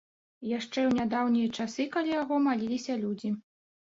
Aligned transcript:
Яшчэ 0.51 0.69
ў 0.85 0.91
нядаўнія 1.01 1.51
часы 1.59 1.85
каля 1.97 2.11
яго 2.23 2.43
маліліся 2.49 2.93
людзі. 3.03 3.29